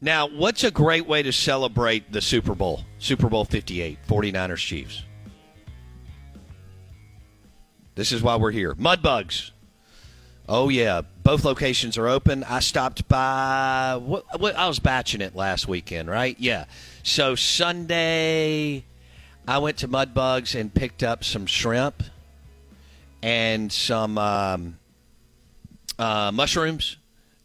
[0.00, 2.82] Now, what's a great way to celebrate the Super Bowl?
[2.98, 5.02] Super Bowl 58, 49ers Chiefs.
[7.94, 8.74] This is why we're here.
[8.74, 9.52] Mudbugs.
[10.48, 12.44] Oh yeah, both locations are open.
[12.44, 13.98] I stopped by.
[14.00, 16.36] What, what, I was batching it last weekend, right?
[16.38, 16.66] Yeah.
[17.02, 18.84] So Sunday,
[19.48, 22.02] I went to Mudbugs and picked up some shrimp
[23.22, 24.78] and some um,
[25.98, 26.96] uh, mushrooms.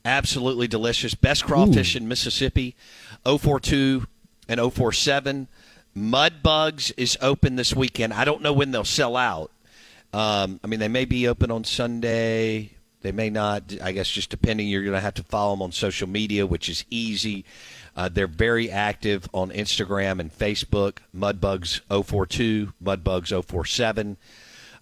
[0.04, 1.14] Absolutely delicious.
[1.14, 2.76] Best crawfish in Mississippi.
[3.26, 4.08] 042
[4.48, 5.48] and 047.
[5.96, 8.14] Mudbugs is open this weekend.
[8.14, 9.52] I don't know when they'll sell out.
[10.14, 12.72] Um, I mean, they may be open on Sunday.
[13.02, 13.64] They may not.
[13.82, 14.68] I guess just depending.
[14.68, 17.46] You're going to have to follow them on social media, which is easy.
[17.96, 20.98] Uh, they're very active on Instagram and Facebook.
[21.16, 24.18] Mudbugs 042, Mudbugs 047.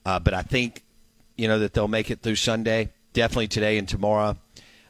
[0.06, 0.84] Uh, but I think
[1.38, 2.90] you know that they'll make it through Sunday.
[3.14, 4.38] Definitely today and tomorrow.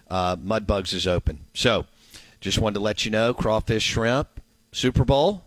[0.10, 1.46] Uh, Mudbugs is open.
[1.54, 1.86] So,
[2.42, 4.40] just wanted to let you know: crawfish, shrimp,
[4.72, 5.44] Super Bowl,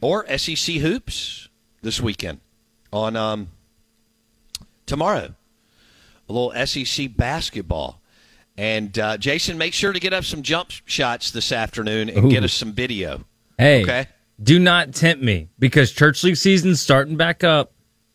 [0.00, 1.48] or SEC hoops
[1.82, 2.40] this weekend
[2.92, 3.48] on um,
[4.86, 5.34] tomorrow.
[6.28, 8.00] A little SEC basketball.
[8.56, 12.30] And uh, Jason, make sure to get up some jump shots this afternoon and Ooh.
[12.30, 13.24] get us some video.
[13.58, 14.06] Hey, Okay.
[14.42, 17.72] do not tempt me because church league season's starting back up.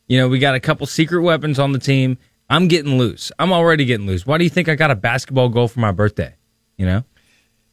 [0.08, 2.18] You know, we got a couple secret weapons on the team.
[2.50, 3.32] I'm getting loose.
[3.38, 4.26] I'm already getting loose.
[4.26, 6.36] Why do you think I got a basketball goal for my birthday?
[6.78, 7.04] You know,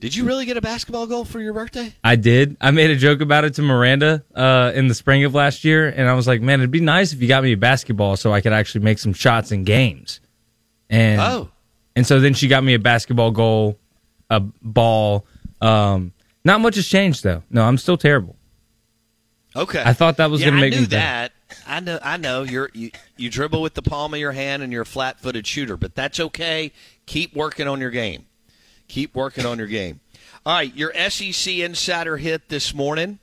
[0.00, 1.94] Did you really get a basketball goal for your birthday?
[2.04, 2.56] I did.
[2.60, 5.88] I made a joke about it to Miranda uh, in the spring of last year,
[5.88, 8.32] and I was like, "Man, it'd be nice if you got me a basketball so
[8.32, 10.20] I could actually make some shots in games."
[10.91, 11.50] And Oh.
[11.94, 13.78] and so then she got me a basketball goal,
[14.28, 15.25] a ball.
[15.62, 16.12] Um,
[16.44, 17.43] not much has changed though.
[17.48, 18.37] No, I'm still terrible.
[19.54, 19.82] Okay.
[19.84, 20.91] I thought that was yeah, gonna make I me that.
[20.91, 21.34] better.
[21.66, 21.98] I know.
[22.02, 22.42] I know.
[22.42, 25.76] You're you, you dribble with the palm of your hand and you're a flat-footed shooter,
[25.76, 26.72] but that's okay.
[27.06, 28.26] Keep working on your game.
[28.88, 30.00] Keep working on your game.
[30.44, 33.18] All right, your SEC Insider hit this morning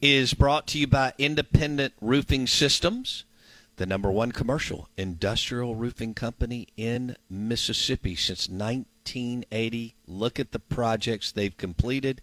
[0.00, 3.24] is brought to you by Independent Roofing Systems,
[3.76, 9.94] the number one commercial industrial roofing company in Mississippi since 1980.
[10.06, 12.20] Look at the projects they've completed.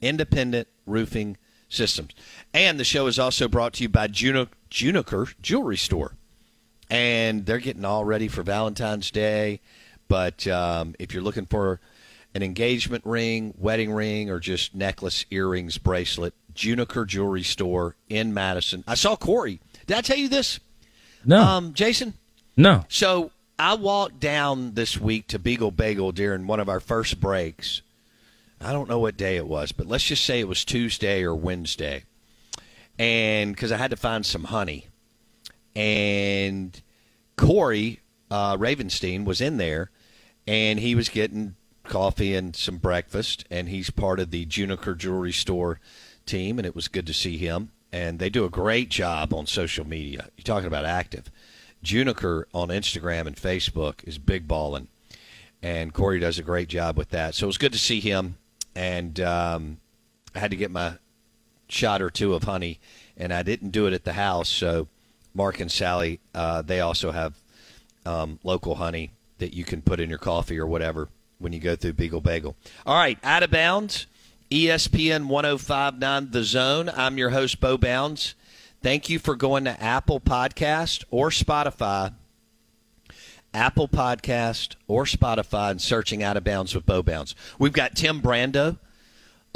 [0.00, 1.36] Independent Roofing
[1.68, 2.12] Systems.
[2.54, 6.14] And the show is also brought to you by Juno, Juniker Jewelry Store.
[6.90, 9.60] And they're getting all ready for Valentine's Day.
[10.08, 11.80] But um, if you're looking for
[12.34, 18.84] an engagement ring, wedding ring, or just necklace, earrings, bracelet, Juniker Jewelry Store in Madison.
[18.86, 19.60] I saw Corey.
[19.86, 20.60] Did I tell you this,
[21.24, 22.14] No, um, Jason?
[22.56, 22.84] no.
[22.88, 27.82] So I walked down this week to Beagle Bagel during one of our first breaks.
[28.60, 31.34] I don't know what day it was, but let's just say it was Tuesday or
[31.34, 32.04] Wednesday.
[32.98, 34.88] And because I had to find some honey.
[35.74, 36.80] And
[37.36, 38.00] Corey
[38.30, 39.90] uh, Ravenstein was in there
[40.46, 41.54] and he was getting
[41.84, 43.44] coffee and some breakfast.
[43.50, 45.80] And he's part of the Juniker Jewelry Store
[46.26, 46.58] team.
[46.58, 47.70] And it was good to see him.
[47.92, 50.28] And they do a great job on social media.
[50.36, 51.30] You're talking about active.
[51.84, 54.88] Juniker on Instagram and Facebook is big balling,
[55.62, 57.34] and Corey does a great job with that.
[57.34, 58.36] So it was good to see him,
[58.74, 59.78] and um,
[60.34, 60.94] I had to get my
[61.68, 62.78] shot or two of honey,
[63.16, 64.48] and I didn't do it at the house.
[64.48, 64.88] So
[65.34, 67.34] Mark and Sally, uh, they also have
[68.06, 71.08] um, local honey that you can put in your coffee or whatever
[71.38, 72.56] when you go through Beagle Bagel.
[72.84, 74.06] All right, out of bounds,
[74.50, 76.90] ESPN 1059 The Zone.
[76.94, 78.34] I'm your host, Bo Bounds.
[78.82, 82.14] Thank you for going to Apple Podcast or Spotify.
[83.54, 87.34] Apple Podcast or Spotify and searching Out of Bounds with Bo Bounds.
[87.58, 88.78] We've got Tim Brando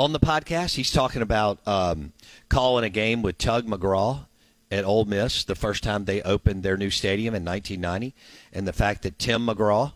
[0.03, 0.75] on the podcast.
[0.75, 2.13] He's talking about um,
[2.49, 4.27] calling a game with Tug McGraw
[4.69, 8.13] at Ole Miss the first time they opened their new stadium in 1990,
[8.53, 9.93] and the fact that Tim McGraw,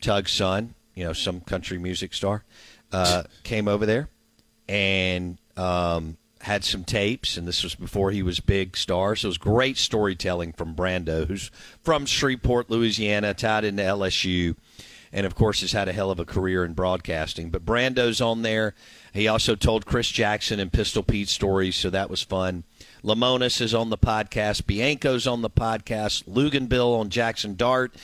[0.00, 2.42] Tug's son, you know, some country music star,
[2.90, 4.08] uh, came over there
[4.68, 9.14] and um, had some tapes, and this was before he was big star.
[9.14, 11.52] So it was great storytelling from Brando, who's
[11.84, 14.56] from Shreveport, Louisiana, tied into LSU,
[15.12, 17.50] and of course has had a hell of a career in broadcasting.
[17.50, 18.74] But Brando's on there.
[19.12, 22.64] He also told Chris Jackson and Pistol Pete stories, so that was fun.
[23.02, 24.62] Lemonis is on the podcast.
[24.62, 26.24] Bianco's on the podcast.
[26.24, 27.94] Luginbill on Jackson Dart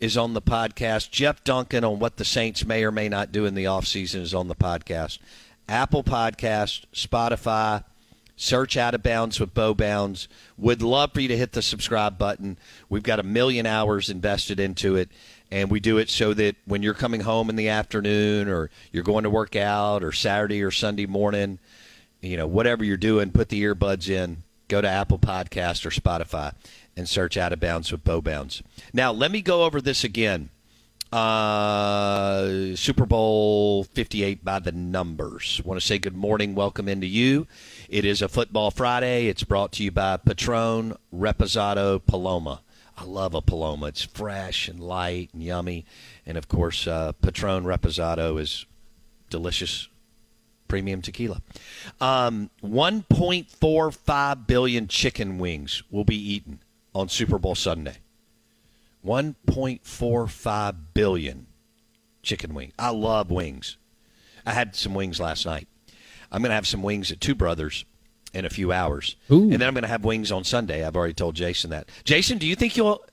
[0.00, 1.10] is on the podcast.
[1.10, 4.34] Jeff Duncan on what the Saints may or may not do in the offseason is
[4.34, 5.18] on the podcast.
[5.68, 7.82] Apple Podcast, Spotify,
[8.36, 10.28] search Out of Bounds with Bo Bounds.
[10.56, 12.56] Would love for you to hit the subscribe button.
[12.88, 15.10] We've got a million hours invested into it,
[15.50, 19.04] and we do it so that when you're coming home in the afternoon or you're
[19.04, 21.58] going to work out or Saturday or Sunday morning,
[22.20, 26.52] you know, whatever you're doing, put the earbuds in, go to Apple Podcast or Spotify
[26.96, 28.62] and search Out of Bounds with Bo Bounds.
[28.92, 30.50] Now, let me go over this again.
[31.12, 35.62] Uh, Super Bowl 58 by the numbers.
[35.64, 37.46] Want to say good morning, welcome into you.
[37.88, 39.28] It is a Football Friday.
[39.28, 42.60] It's brought to you by Patron Reposado Paloma.
[42.96, 43.86] I love a Paloma.
[43.86, 45.84] It's fresh and light and yummy.
[46.24, 48.64] And of course, uh, Patron Reposado is
[49.28, 49.88] delicious
[50.68, 51.42] premium tequila.
[52.00, 56.60] Um, 1.45 billion chicken wings will be eaten
[56.94, 57.98] on Super Bowl Sunday.
[59.04, 61.46] 1.45 billion
[62.22, 62.72] chicken wings.
[62.78, 63.76] I love wings.
[64.44, 65.68] I had some wings last night.
[66.32, 67.84] I'm going to have some wings at Two Brothers
[68.34, 69.16] in a few hours.
[69.30, 69.42] Ooh.
[69.42, 70.84] And then I'm going to have wings on Sunday.
[70.84, 71.88] I've already told Jason that.
[72.04, 73.04] Jason, do you think you'll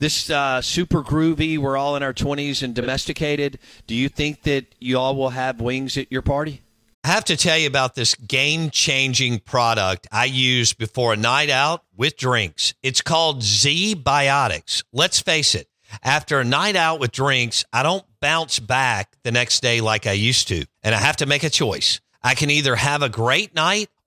[0.00, 4.74] this uh, super groovy, we're all in our 20s and domesticated, do you think that
[4.78, 6.62] you all will have wings at your party?
[7.04, 11.50] I have to tell you about this game changing product I use before a night
[11.50, 12.74] out with drinks.
[12.82, 14.84] It's called ZBiotics.
[14.92, 15.68] Let's face it,
[16.02, 20.12] after a night out with drinks, I don't bounce back the next day like I
[20.12, 20.64] used to.
[20.82, 22.00] And I have to make a choice.
[22.22, 23.88] I can either have a great night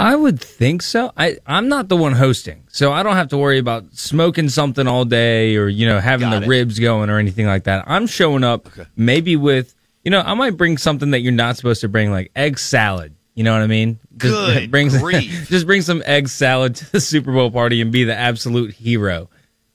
[0.00, 1.12] I would think so.
[1.16, 4.86] I, I'm not the one hosting, so I don't have to worry about smoking something
[4.86, 6.48] all day or, you know, having Got the it.
[6.48, 7.84] ribs going or anything like that.
[7.86, 11.82] I'm showing up maybe with, you know, I might bring something that you're not supposed
[11.82, 13.14] to bring, like egg salad.
[13.34, 13.98] You know what I mean?
[14.16, 15.48] Just Good bring, grief.
[15.50, 19.28] just bring some egg salad to the Super Bowl party and be the absolute hero.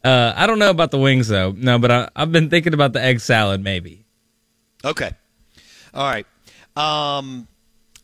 [0.03, 1.51] Uh, I don't know about the wings though.
[1.51, 4.05] No, but I, I've been thinking about the egg salad maybe.
[4.83, 5.11] Okay.
[5.93, 6.25] All right.
[6.75, 7.47] Um,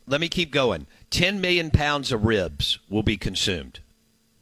[0.07, 0.88] let me keep going.
[1.12, 3.81] 10 million pounds of ribs will be consumed.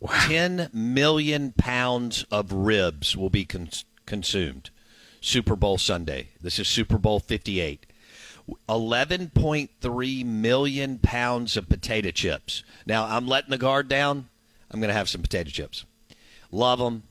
[0.07, 4.69] 10 million pounds of ribs will be cons- consumed.
[5.19, 6.30] Super Bowl Sunday.
[6.42, 7.86] This is Super Bowl 58.
[8.68, 12.63] 11.3 million pounds of potato chips.
[12.86, 14.30] Now, I'm letting the guard down.
[14.71, 15.86] I'm going to have some potato chips.
[16.51, 17.04] Love them.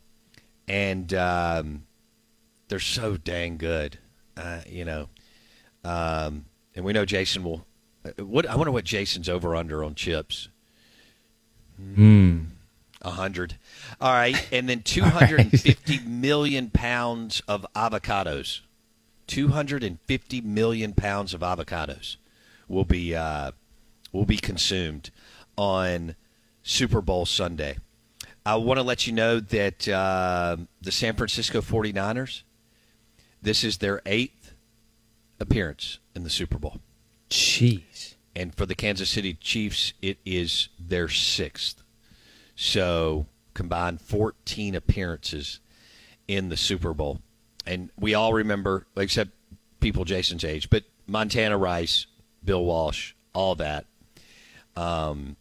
[0.67, 1.83] And um,
[2.69, 3.99] they're so dang good.
[4.37, 5.09] Uh, you know,
[5.85, 7.67] um, and we know Jason will.
[8.17, 10.49] What I wonder what Jason's over under on chips.
[11.77, 12.45] Hmm.
[13.03, 13.57] A hundred.
[14.01, 18.61] All right, and then two hundred and fifty million pounds of avocados.
[19.27, 22.17] Two hundred and fifty million pounds of avocados
[22.67, 23.53] will be uh,
[24.13, 25.11] will be consumed
[25.57, 26.17] on
[26.63, 27.79] Super Bowl Sunday.
[28.45, 32.43] I want to let you know that uh, the San Francisco 49ers,
[33.43, 34.55] this is their eighth
[35.39, 36.81] appearance in the Super Bowl.
[37.31, 38.15] Jeez.
[38.35, 41.83] And for the Kansas City Chiefs, it is their sixth.
[42.55, 45.61] So combined 14 appearances
[46.29, 47.21] in the Super Bowl.
[47.67, 49.31] And we all remember, except
[49.81, 52.07] people Jason's age, but Montana Rice,
[52.45, 53.87] Bill Walsh, all that.
[54.77, 55.37] Um,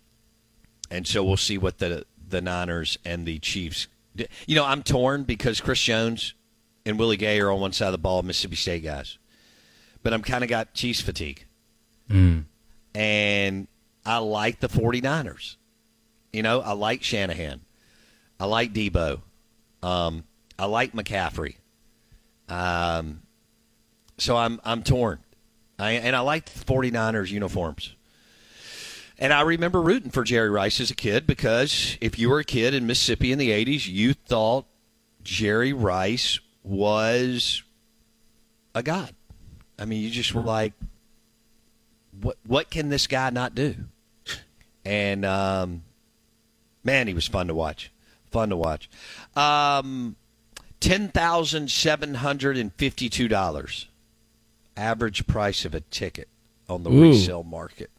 [0.89, 3.87] and so we'll see what the the Niners and the Chiefs.
[4.47, 6.33] You know, I'm torn because Chris Jones
[6.85, 9.17] and Willie Gay are on one side of the ball, Mississippi State guys,
[10.03, 11.45] but I'm kind of got Chiefs fatigue,
[12.95, 13.67] and
[14.05, 15.55] I like the 49ers.
[16.33, 17.61] You know, I like Shanahan,
[18.39, 19.21] I like Deebo,
[19.81, 20.23] um,
[20.59, 21.55] I like McCaffrey.
[22.49, 23.21] Um,
[24.17, 25.19] so I'm I'm torn,
[25.79, 27.95] I, and I like the 49ers uniforms.
[29.19, 32.43] And I remember rooting for Jerry Rice as a kid because if you were a
[32.43, 34.65] kid in Mississippi in the 80s, you thought
[35.23, 37.63] Jerry Rice was
[38.75, 39.15] a god.
[39.79, 40.73] I mean, you just were like,
[42.21, 43.75] what what can this guy not do?
[44.85, 45.83] And um,
[46.83, 47.91] man, he was fun to watch.
[48.31, 48.89] Fun to watch.
[49.35, 50.15] Um,
[50.79, 53.87] ten thousand seven hundred and fifty-two dollars,
[54.75, 56.27] average price of a ticket
[56.69, 57.01] on the Ooh.
[57.01, 57.89] resale market.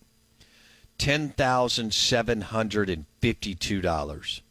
[0.97, 4.43] Ten thousand seven hundred and fifty-two dollars.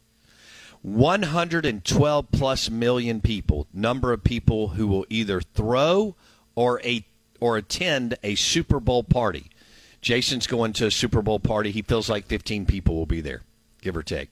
[0.82, 6.14] 112 plus million people, number of people who will either throw
[6.54, 7.04] or a
[7.40, 9.50] or attend a Super Bowl party.
[10.00, 11.70] Jason's going to a Super Bowl party.
[11.70, 13.42] He feels like 15 people will be there,
[13.82, 14.28] give or take.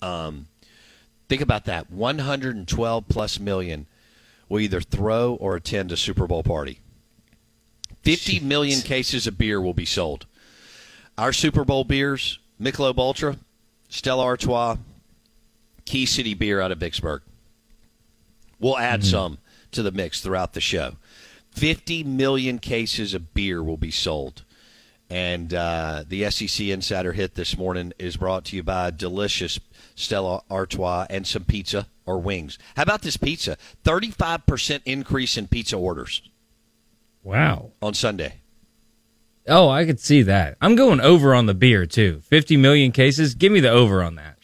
[0.00, 0.46] Um,
[1.28, 1.90] think about that.
[1.90, 3.86] 112 plus million
[4.48, 6.80] will either throw or attend a Super Bowl party.
[8.02, 10.26] 50 million cases of beer will be sold.
[11.16, 13.36] Our Super Bowl beers, Michelob Ultra,
[13.88, 14.76] Stella Artois,
[15.84, 17.22] Key City beer out of Vicksburg.
[18.60, 19.38] We'll add some
[19.72, 20.96] to the mix throughout the show.
[21.54, 24.44] 50 million cases of beer will be sold.
[25.10, 29.60] And uh, the SEC Insider Hit this morning is brought to you by delicious
[29.94, 32.58] Stella Artois and some pizza or wings.
[32.76, 33.56] How about this pizza?
[33.84, 36.22] 35% increase in pizza orders
[37.22, 37.70] Wow.
[37.80, 38.34] on Sunday.
[39.46, 40.56] Oh, I could see that.
[40.60, 42.20] I'm going over on the beer too.
[42.24, 43.34] 50 million cases.
[43.34, 44.38] Give me the over on that.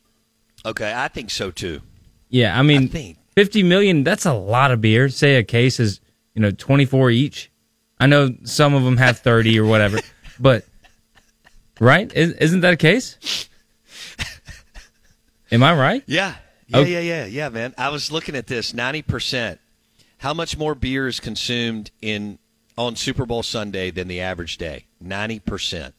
[0.64, 1.80] Okay, I think so too.
[2.28, 3.18] Yeah, I mean, I think.
[3.34, 5.08] 50 million, that's a lot of beer.
[5.08, 6.00] Say a case is,
[6.34, 7.50] you know, 24 each.
[7.98, 9.98] I know some of them have 30 or whatever,
[10.40, 10.64] but
[11.78, 12.10] right?
[12.12, 13.48] Is, isn't that a case?
[15.52, 16.02] Am I right?
[16.06, 16.34] Yeah.
[16.68, 16.92] Yeah, Okay.
[16.92, 17.74] yeah, yeah, yeah, man.
[17.76, 19.58] I was looking at this 90%.
[20.18, 22.38] How much more beer is consumed in
[22.78, 24.86] on Super Bowl Sunday than the average day?
[25.04, 25.92] 90%.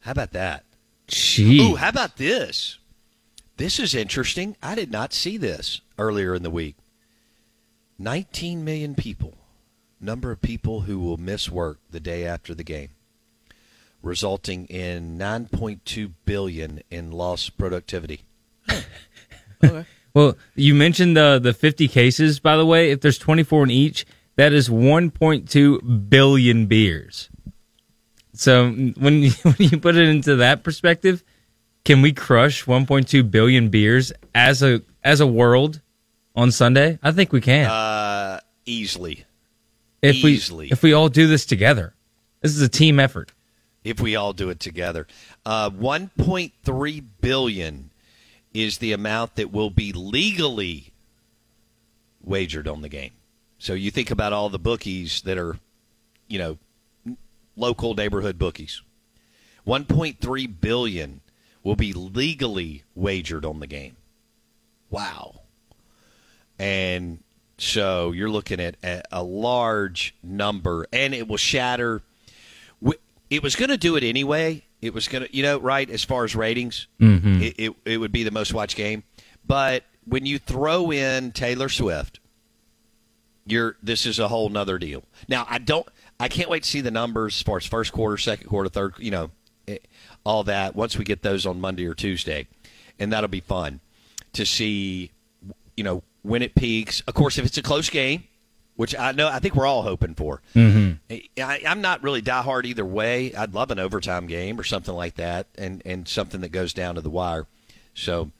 [0.00, 0.64] How about that?
[1.08, 1.60] Gee.
[1.60, 2.78] Ooh, how about this?
[3.56, 4.56] This is interesting.
[4.62, 6.76] I did not see this earlier in the week.
[7.98, 9.34] 19 million people,
[10.00, 12.90] number of people who will miss work the day after the game,
[14.02, 18.22] resulting in 9.2 billion in lost productivity.
[19.64, 19.84] okay.
[20.14, 22.40] Well, you mentioned the the 50 cases.
[22.40, 27.28] By the way, if there's 24 in each, that is 1.2 billion beers.
[28.32, 31.22] So when you, when you put it into that perspective,
[31.84, 35.82] can we crush 1.2 billion beers as a as a world
[36.34, 36.98] on Sunday?
[37.02, 37.66] I think we can.
[37.66, 39.25] Uh, easily.
[40.06, 41.94] If we if we all do this together,
[42.40, 43.32] this is a team effort.
[43.84, 45.06] if we all do it together.
[45.44, 47.90] Uh, 1.3 billion
[48.52, 50.92] is the amount that will be legally
[52.22, 53.12] wagered on the game.
[53.58, 55.58] So you think about all the bookies that are,
[56.28, 56.58] you know,
[57.56, 58.82] local neighborhood bookies.
[59.66, 61.20] 1.3 billion
[61.62, 63.96] will be legally wagered on the game.
[64.90, 65.40] Wow.
[66.58, 67.18] And
[67.58, 68.76] so you're looking at
[69.10, 72.02] a, large number, and it will shatter.
[73.28, 74.62] It was going to do it anyway.
[74.80, 76.86] It was going to, you know, right as far as ratings,
[77.42, 79.02] it, it it would be the most watched game.
[79.46, 82.20] But when you throw in Taylor Swift,
[83.46, 85.02] you're this is a whole nother deal.
[85.28, 85.86] Now I don't,
[86.20, 88.94] I can't wait to see the numbers as far as first quarter, second quarter, third,
[88.98, 89.30] you know,
[89.66, 89.78] eh,
[90.24, 90.76] all that.
[90.76, 92.46] Once we get those on Monday or Tuesday,
[92.98, 93.80] and that'll be fun
[94.34, 95.10] to see,
[95.76, 97.00] you know, when it peaks.
[97.02, 98.24] Of course, if it's a close game,
[98.76, 100.42] which I know, I think we're all hoping for.
[100.54, 101.14] Mm-hmm.
[101.40, 103.34] I, I'm not really diehard either way.
[103.34, 106.96] I'd love an overtime game or something like that, and and something that goes down
[106.96, 107.46] to the wire.
[107.94, 108.30] So.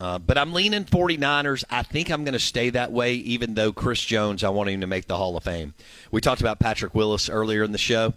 [0.00, 1.62] Uh, but I'm leaning 49ers.
[1.70, 4.80] I think I'm going to stay that way, even though Chris Jones, I want him
[4.80, 5.74] to make the Hall of Fame.
[6.10, 8.14] We talked about Patrick Willis earlier in the show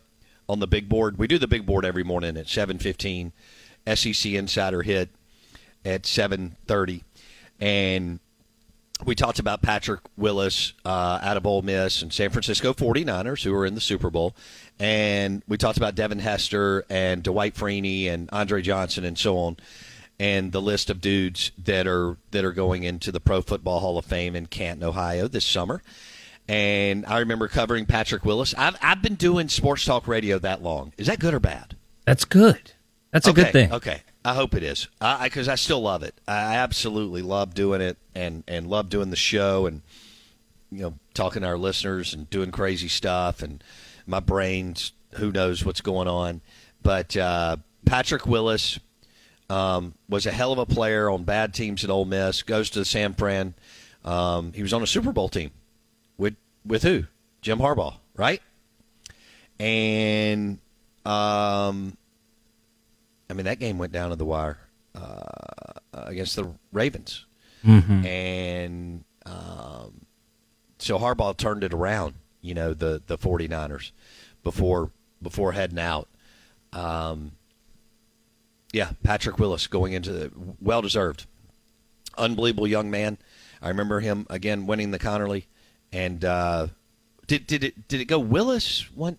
[0.50, 1.20] on the big board.
[1.20, 3.34] We do the big board every morning at 7:15.
[3.86, 5.10] SEC Insider hit
[5.84, 7.04] at 7:30,
[7.60, 8.20] and
[9.04, 13.54] we talked about Patrick Willis uh, out of Ole Miss and San Francisco 49ers, who
[13.54, 14.36] are in the Super Bowl.
[14.80, 19.58] And we talked about Devin Hester and Dwight Freeney and Andre Johnson and so on,
[20.20, 23.98] and the list of dudes that are that are going into the Pro Football Hall
[23.98, 25.82] of Fame in Canton, Ohio this summer.
[26.48, 28.54] And I remember covering Patrick Willis.
[28.56, 30.94] I've, I've been doing sports talk radio that long.
[30.96, 31.76] Is that good or bad?
[32.06, 32.74] That's good.
[33.12, 33.74] That's a okay, good thing.
[33.74, 34.88] Okay, I hope it is.
[35.00, 36.16] I because I, still love it.
[36.28, 39.84] I absolutely love doing it, and and love doing the show, and
[40.72, 43.64] you know, talking to our listeners and doing crazy stuff, and
[44.08, 46.42] my brain's who knows what's going on.
[46.82, 48.80] But uh, Patrick Willis
[49.48, 52.42] um, was a hell of a player on bad teams at Ole Miss.
[52.42, 53.54] Goes to the San Fran.
[54.04, 55.52] Um, he was on a Super Bowl team
[56.18, 57.04] with with who?
[57.44, 58.42] Jim Harbaugh, right?
[59.60, 60.58] And
[61.06, 61.96] um,
[63.30, 64.58] I mean, that game went down to the wire
[64.94, 67.26] uh, against the Ravens,
[68.06, 70.06] and Um,
[70.78, 73.92] so Harbaugh turned it around, you know, the the 49ers
[74.44, 74.92] before
[75.22, 76.08] before heading out.
[76.74, 77.32] Um,
[78.72, 81.26] yeah, Patrick Willis going into the well deserved,
[82.18, 83.18] unbelievable young man.
[83.62, 85.46] I remember him again winning the Conerly,
[85.92, 86.68] and uh,
[87.26, 89.18] did did it did it go Willis one,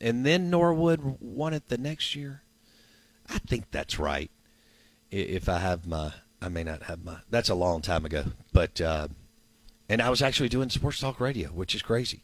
[0.00, 2.42] and then Norwood won it the next year?
[3.30, 4.30] I think that's right.
[5.10, 7.18] If I have my, I may not have my.
[7.30, 9.08] That's a long time ago, but uh,
[9.88, 12.22] and I was actually doing sports talk radio, which is crazy.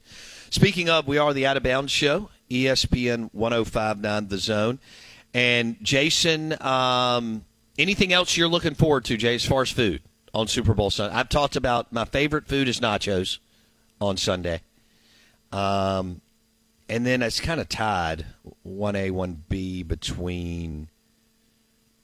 [0.51, 4.79] Speaking of, we are the Out of Bounds Show, ESPN 105.9 The Zone,
[5.35, 6.61] and Jason.
[6.63, 7.45] Um,
[7.77, 11.17] anything else you're looking forward to, Jay, as far as food on Super Bowl Sunday?
[11.17, 13.39] I've talked about my favorite food is nachos
[14.01, 14.61] on Sunday.
[15.51, 16.21] Um,
[16.89, 18.27] and then it's kind of tied
[18.65, 20.89] 1A, 1B between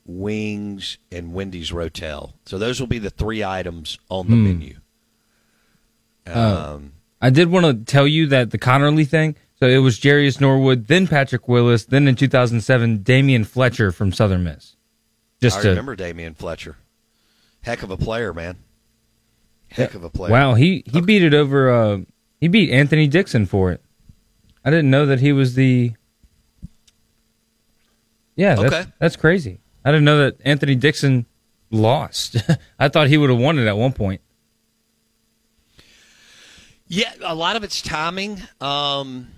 [0.04, 2.32] wings and Wendy's Rotel.
[2.46, 4.44] So those will be the three items on the Hmm.
[4.44, 4.76] menu.
[6.26, 9.36] Uh, Um, I did want to tell you that the Conerly thing.
[9.60, 14.42] So it was Jerious Norwood, then Patrick Willis, then in 2007 Damion Fletcher from Southern
[14.42, 14.74] Miss.
[15.40, 16.76] Just I to remember Damion Fletcher.
[17.62, 18.56] Heck of a player, man.
[19.68, 20.32] Heck of a player.
[20.32, 21.70] wow, he he beat it over.
[21.70, 21.98] Uh,
[22.40, 23.80] he beat Anthony Dixon for it.
[24.64, 25.92] I didn't know that he was the.
[28.36, 28.90] Yeah, that's, Okay.
[28.98, 29.60] that's crazy.
[29.84, 31.26] I didn't know that Anthony Dixon
[31.70, 32.36] lost.
[32.78, 34.20] I thought he would have won it at one point.
[36.86, 38.42] Yeah, a lot of it's timing.
[38.60, 39.28] Um,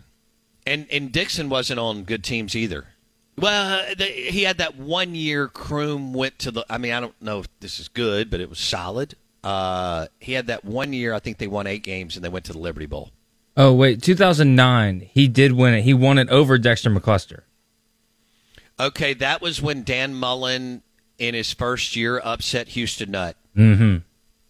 [0.67, 2.87] and and Dixon wasn't on good teams either.
[3.37, 5.49] Well, the, he had that one year.
[5.49, 6.65] Croom went to the.
[6.69, 9.15] I mean, I don't know if this is good, but it was solid.
[9.43, 11.13] Uh, he had that one year.
[11.13, 13.11] I think they won eight games and they went to the Liberty Bowl.
[13.57, 15.09] Oh wait, 2009.
[15.13, 15.83] He did win it.
[15.83, 17.43] He won it over Dexter McCluster.
[18.79, 20.83] Okay, that was when Dan Mullen
[21.19, 23.99] in his first year upset Houston Nutt, Mm-hmm.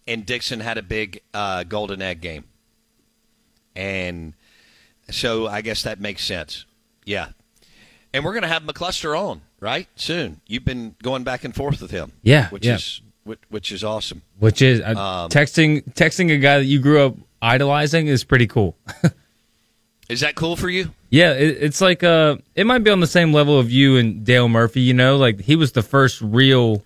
[0.07, 2.45] and Dixon had a big uh, golden egg game,
[3.75, 4.33] and
[5.11, 6.65] so I guess that makes sense.
[7.05, 7.29] Yeah,
[8.13, 10.41] and we're gonna have McCluster on right soon.
[10.47, 12.75] You've been going back and forth with him, Yeah, which yeah.
[12.75, 14.23] is which, which is awesome.
[14.39, 18.47] Which is uh, Um, texting texting a guy that you grew up idolizing is pretty
[18.47, 18.75] cool.
[20.09, 20.91] Is that cool for you?
[21.09, 24.23] Yeah, it, it's like uh, it might be on the same level of you and
[24.23, 24.81] Dale Murphy.
[24.81, 26.83] You know, like he was the first real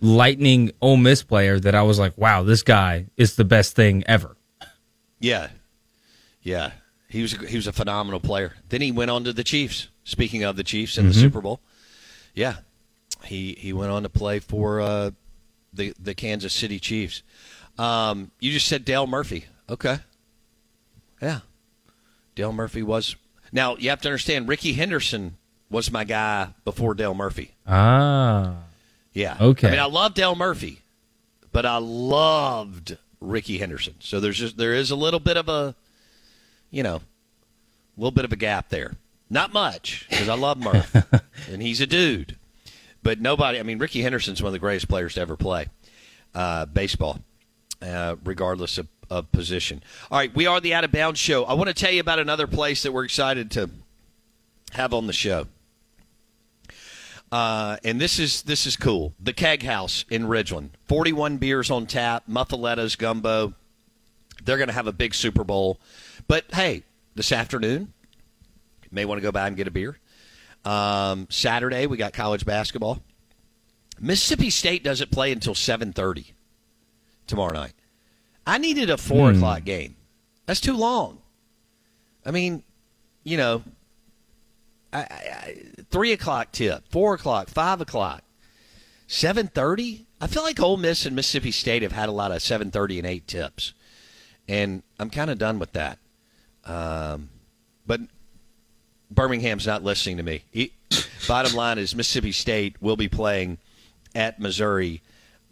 [0.00, 4.04] lightning Ole Miss player that I was like, wow, this guy is the best thing
[4.06, 4.36] ever.
[5.18, 5.48] Yeah,
[6.42, 6.72] yeah.
[7.08, 8.54] He was a, he was a phenomenal player.
[8.68, 9.88] Then he went on to the Chiefs.
[10.04, 11.60] Speaking of the Chiefs in the Super Bowl,
[12.34, 12.56] yeah,
[13.24, 15.10] he he went on to play for uh,
[15.72, 17.22] the the Kansas City Chiefs.
[17.78, 19.44] Um, you just said Dale Murphy.
[19.68, 19.98] Okay,
[21.20, 21.40] yeah,
[22.40, 23.16] Dale Murphy was.
[23.52, 25.36] Now you have to understand, Rickey Henderson
[25.68, 27.50] was my guy before Dale Murphy.
[27.66, 28.54] Ah,
[29.12, 29.36] Yeah.
[29.38, 29.68] Okay.
[29.68, 30.80] I mean, I love Dale Murphy,
[31.52, 33.94] but I loved Rickey Henderson.
[34.00, 35.74] So there's just there is a little bit of a,
[36.70, 38.94] you know, a little bit of a gap there.
[39.28, 40.94] Not much because I love Murph
[41.52, 42.36] and he's a dude,
[43.02, 43.60] but nobody.
[43.60, 45.66] I mean, Rickey Henderson's one of the greatest players to ever play
[46.34, 47.18] uh, baseball,
[47.82, 49.82] uh, regardless of, of position.
[50.10, 51.44] All right, we are the Out of Bounds Show.
[51.44, 53.68] I want to tell you about another place that we're excited to
[54.72, 55.48] have on the show.
[57.32, 59.14] Uh, and this is this is cool.
[59.20, 60.70] The Keg House in Ridgeland.
[60.88, 63.54] Forty-one beers on tap, muffalettas, gumbo.
[64.44, 65.78] They're going to have a big Super Bowl.
[66.26, 66.82] But hey,
[67.14, 67.92] this afternoon,
[68.82, 69.98] you may want to go by and get a beer.
[70.64, 73.00] Um, Saturday, we got college basketball.
[74.00, 76.32] Mississippi State doesn't play until seven thirty
[77.26, 77.74] tomorrow night.
[78.50, 79.94] I needed a four o'clock game.
[80.46, 81.18] That's too long.
[82.26, 82.64] I mean,
[83.22, 83.62] you know,
[84.92, 85.56] I, I, I,
[85.92, 88.24] three o'clock tip, four o'clock, five o'clock,
[89.06, 90.04] seven thirty.
[90.20, 92.98] I feel like Ole Miss and Mississippi State have had a lot of seven thirty
[92.98, 93.72] and eight tips,
[94.48, 95.98] and I'm kind of done with that.
[96.64, 97.28] Um,
[97.86, 98.00] but
[99.12, 100.42] Birmingham's not listening to me.
[100.50, 100.72] He,
[101.28, 103.58] bottom line is Mississippi State will be playing
[104.12, 105.02] at Missouri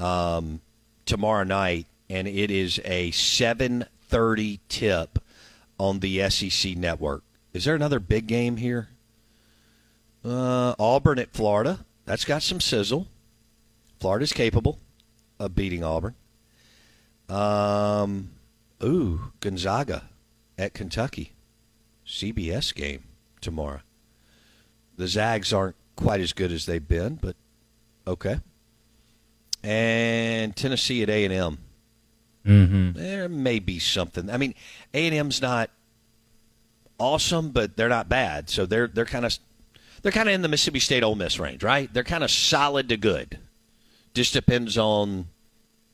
[0.00, 0.60] um,
[1.06, 5.18] tomorrow night, and it is a seven thirty tip
[5.78, 7.22] on the SEC network.
[7.52, 8.88] Is there another big game here?
[10.24, 11.84] Uh, Auburn at Florida.
[12.04, 13.06] That's got some sizzle.
[14.00, 14.78] Florida's capable
[15.38, 16.14] of beating Auburn.
[17.28, 18.30] Um,
[18.82, 20.04] ooh, Gonzaga
[20.56, 21.32] at Kentucky.
[22.06, 23.04] CBS game
[23.40, 23.80] tomorrow.
[24.96, 27.36] The Zags aren't quite as good as they've been, but
[28.06, 28.40] okay.
[29.62, 31.58] And Tennessee at A and M.
[32.46, 32.92] mm-hmm.
[32.92, 34.30] There may be something.
[34.30, 34.54] I mean,
[34.94, 35.70] A and M's not
[36.98, 38.48] awesome, but they're not bad.
[38.50, 39.38] So they're they're kind of
[40.02, 41.92] they're kind of in the Mississippi State Ole Miss range, right?
[41.92, 43.38] They're kind of solid to good.
[44.14, 45.28] Just depends on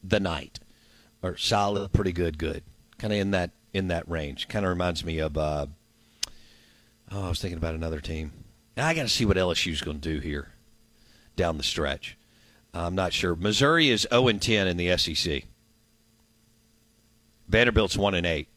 [0.02, 0.61] the night.
[1.22, 2.62] or solid, pretty good, good,
[2.98, 4.48] kind of in that in that range.
[4.48, 5.37] Kind of reminds me of.
[5.37, 5.66] Uh,
[7.11, 8.33] oh, I was thinking about another team.
[8.76, 10.48] I got to see what LSU's going to do here
[11.37, 12.16] down the stretch.
[12.72, 13.37] I'm not sure.
[13.37, 15.44] Missouri is 0 and 10 in the SEC.
[17.48, 18.48] Vanderbilt's 1 and 8.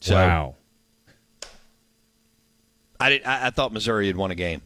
[0.00, 0.54] So, wow.
[2.98, 4.62] I, did, I, I thought Missouri had won a game.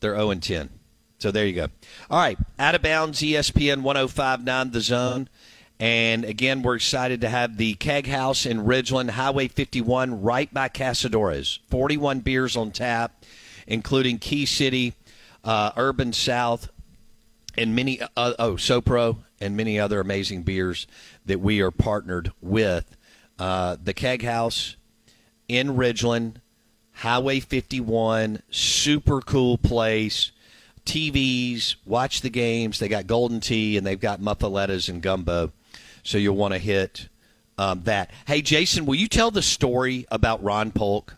[0.00, 0.70] They're 0 and 10.
[1.18, 1.68] So there you go.
[2.10, 5.28] All right, out of bounds, ESPN 1059 The Zone.
[5.80, 10.68] And again, we're excited to have the Keg House in Ridgeland, Highway 51, right by
[10.68, 11.58] Casadores.
[11.70, 13.24] 41 beers on tap,
[13.66, 14.94] including Key City,
[15.42, 16.68] uh, Urban South,
[17.56, 20.86] and many, uh, oh, Sopro, and many other amazing beers
[21.26, 22.96] that we are partnered with.
[23.38, 24.76] Uh, the Keg House
[25.48, 26.36] in Ridgeland,
[26.92, 30.32] Highway 51, super cool place.
[30.86, 32.78] TVs, watch the games.
[32.78, 35.52] They got Golden Tee and they've got muffalettas and gumbo.
[36.02, 37.08] So you'll want to hit
[37.58, 38.10] um, that.
[38.26, 41.16] Hey, Jason, will you tell the story about Ron Polk?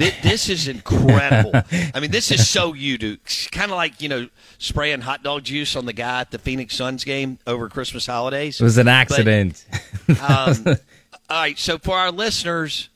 [0.00, 1.52] This, this is incredible.
[1.94, 3.20] I mean, this is so you, dude.
[3.52, 6.74] Kind of like, you know, spraying hot dog juice on the guy at the Phoenix
[6.74, 8.58] Suns game over Christmas holidays.
[8.58, 9.62] It was an accident.
[10.06, 10.64] But, um,
[11.28, 12.88] all right, so for our listeners,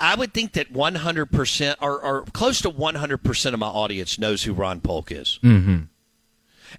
[0.00, 4.52] I would think that 100% or, or close to 100% of my audience knows who
[4.52, 5.38] Ron Polk is.
[5.44, 5.82] Mm-hmm.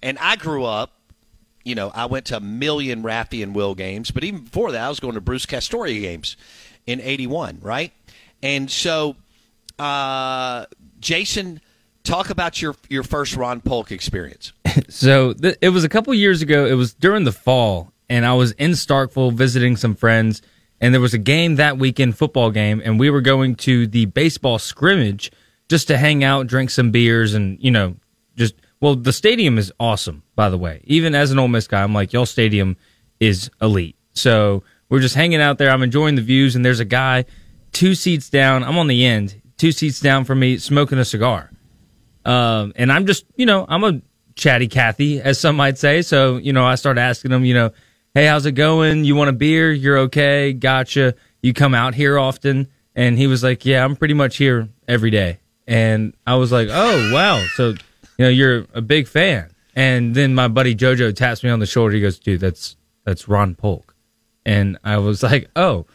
[0.02, 0.92] And I grew up,
[1.64, 4.84] you know, I went to a million Raffy and Will games, but even before that,
[4.84, 6.36] I was going to Bruce Castoria games
[6.86, 7.92] in 81, right?
[8.42, 9.16] And so,
[9.78, 10.66] uh,
[11.00, 11.60] Jason,
[12.04, 14.52] talk about your, your first Ron Polk experience.
[14.88, 16.66] so th- it was a couple years ago.
[16.66, 20.42] It was during the fall, and I was in Starkville visiting some friends–
[20.80, 24.06] and there was a game that weekend, football game, and we were going to the
[24.06, 25.32] baseball scrimmage
[25.68, 27.96] just to hang out, drink some beers, and you know,
[28.36, 30.80] just well, the stadium is awesome, by the way.
[30.84, 32.76] Even as an Ole Miss guy, I'm like, y'all stadium
[33.18, 33.96] is elite.
[34.12, 35.70] So we're just hanging out there.
[35.70, 37.24] I'm enjoying the views, and there's a guy
[37.78, 38.64] two seats down.
[38.64, 41.48] I'm on the end, two seats down from me, smoking a cigar.
[42.24, 44.02] Um, and I'm just, you know, I'm a
[44.34, 46.02] chatty Cathy, as some might say.
[46.02, 47.70] So, you know, I start asking him, you know,
[48.14, 49.04] hey, how's it going?
[49.04, 49.72] You want a beer?
[49.72, 50.52] You're okay.
[50.52, 51.14] Gotcha.
[51.40, 52.66] You come out here often?
[52.96, 55.38] And he was like, yeah, I'm pretty much here every day.
[55.68, 57.40] And I was like, oh, wow.
[57.54, 57.76] So, you
[58.18, 59.54] know, you're a big fan.
[59.76, 61.94] And then my buddy JoJo taps me on the shoulder.
[61.94, 63.94] He goes, dude, that's, that's Ron Polk.
[64.44, 65.86] And I was like, oh,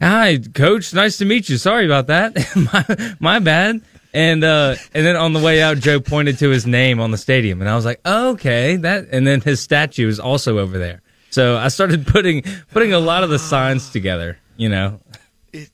[0.00, 0.92] hi, coach.
[0.94, 1.56] Nice to meet you.
[1.56, 2.34] Sorry about that.
[2.56, 3.82] my, my bad.
[4.12, 7.18] And uh, and then on the way out, Joe pointed to his name on the
[7.18, 10.78] stadium, and I was like, oh, "Okay, that." And then his statue is also over
[10.78, 11.02] there.
[11.28, 14.38] So I started putting putting a lot of the signs together.
[14.56, 15.00] You know,
[15.52, 15.70] it,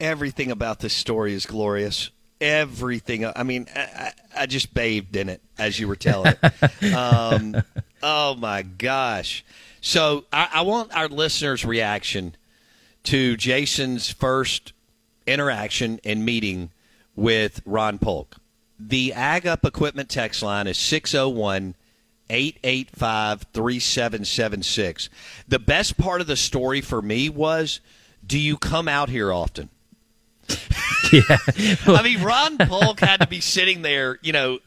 [0.00, 2.10] everything about this story is glorious.
[2.40, 3.26] Everything.
[3.26, 6.92] I mean, I, I just bathed in it as you were telling it.
[6.96, 7.62] um,
[8.02, 9.44] oh my gosh!
[9.80, 12.34] So I, I want our listeners' reaction
[13.04, 14.72] to Jason's first
[15.26, 16.70] interaction and meeting
[17.14, 18.36] with Ron Polk.
[18.78, 21.74] The Ag Up Equipment text line is 601
[22.30, 25.08] 885 3776.
[25.46, 27.80] The best part of the story for me was
[28.26, 29.68] do you come out here often?
[31.12, 31.36] yeah.
[31.86, 34.58] I mean, Ron Polk had to be sitting there, you know,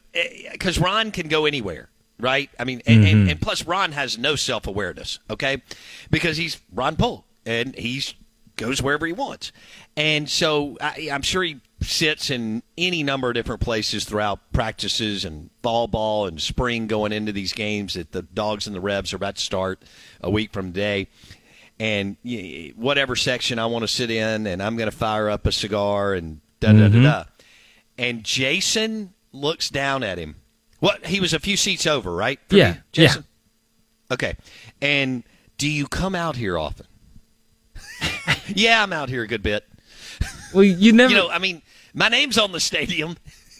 [0.51, 2.49] because eh, Ron can go anywhere, right?
[2.59, 3.17] I mean, and, mm-hmm.
[3.17, 5.61] and, and plus, Ron has no self awareness, okay?
[6.09, 8.13] Because he's Ron Polk and he's
[8.57, 9.51] goes wherever he wants.
[9.95, 15.23] And so I, I'm sure he sits in any number of different places throughout practices
[15.23, 19.13] and fall ball and spring going into these games that the dogs and the Rebs
[19.13, 19.83] are about to start
[20.21, 21.07] a week from today.
[21.79, 22.17] And
[22.75, 26.13] whatever section I want to sit in, and I'm going to fire up a cigar
[26.13, 27.03] and da da da mm-hmm.
[27.03, 27.23] da.
[27.99, 30.35] And Jason looks down at him.
[30.79, 31.05] What?
[31.05, 32.39] He was a few seats over, right?
[32.49, 32.77] yeah.
[32.91, 33.25] Jason?
[34.09, 34.13] Yeah.
[34.13, 34.37] Okay.
[34.81, 35.23] And
[35.57, 36.87] do you come out here often?
[38.47, 39.67] yeah, I'm out here a good bit.
[40.53, 41.13] Well, you never.
[41.13, 41.61] You know, I mean,
[41.93, 43.17] my name's on the stadium.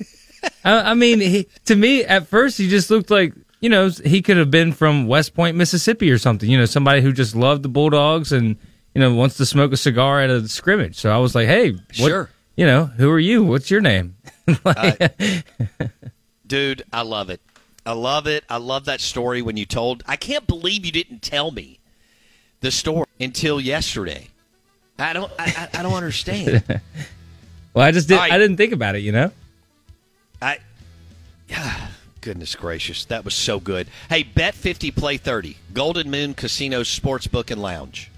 [0.64, 4.22] I, I mean, he, to me, at first, he just looked like you know he
[4.22, 6.50] could have been from West Point, Mississippi, or something.
[6.50, 8.58] You know, somebody who just loved the Bulldogs and
[8.94, 10.96] you know wants to smoke a cigar at a scrimmage.
[10.96, 12.30] So I was like, hey, what, sure.
[12.56, 13.44] You know, who are you?
[13.44, 14.16] What's your name?
[14.66, 15.02] like,
[15.80, 15.88] uh,
[16.46, 17.42] dude, I love it.
[17.86, 18.44] I love it.
[18.50, 20.04] I love that story when you told.
[20.08, 21.80] I can't believe you didn't tell me
[22.60, 24.30] the story until yesterday.
[25.00, 25.32] I don't.
[25.38, 26.64] I, I don't understand.
[27.74, 28.18] well, I just did.
[28.18, 29.00] I, I didn't think about it.
[29.00, 29.32] You know.
[30.42, 30.60] I.
[31.48, 31.88] Yeah.
[32.22, 33.88] Goodness gracious, that was so good.
[34.10, 35.58] Hey, bet fifty, play thirty.
[35.74, 38.12] Golden Moon Casino Sportsbook and Lounge,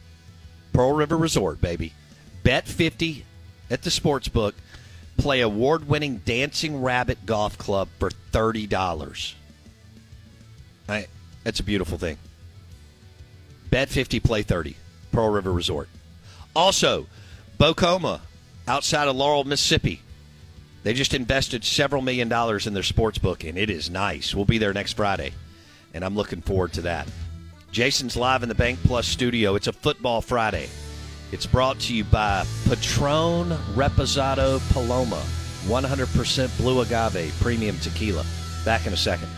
[0.74, 1.94] Pearl River Resort, baby.
[2.44, 3.26] Bet fifty
[3.70, 4.54] at the sportsbook.
[5.18, 9.36] Play award-winning Dancing Rabbit Golf Club for thirty dollars.
[10.88, 11.08] I
[11.44, 12.18] That's a beautiful thing.
[13.70, 14.76] Bet 50, play 30.
[15.12, 15.90] Pearl River Resort.
[16.56, 17.08] Also,
[17.58, 18.22] Bok Homa,
[18.68, 20.02] outside of Laurel, Mississippi.
[20.84, 24.34] They just invested several million dollars in their sports book, and it is nice.
[24.34, 25.34] We'll be there next Friday,
[25.94, 27.08] and I'm looking forward to that.
[27.72, 29.56] Jason's live in the BankPlus studio.
[29.56, 30.70] It's a football Friday.
[31.32, 35.22] It's brought to you by Patron Reposado Paloma,
[35.68, 38.26] 100% blue agave premium tequila.
[38.66, 39.30] Back in a second.